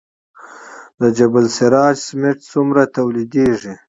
[0.99, 3.73] د جبل السراج سمنټ څومره تولیدیږي؟